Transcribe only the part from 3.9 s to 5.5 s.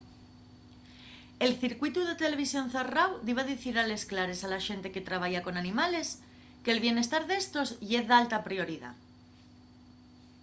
les clares a la xente que trabaya